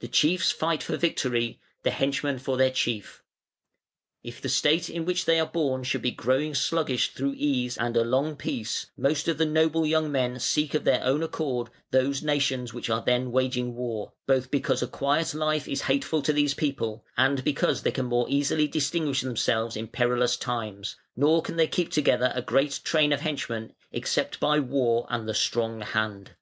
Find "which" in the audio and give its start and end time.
5.06-5.24, 12.74-12.90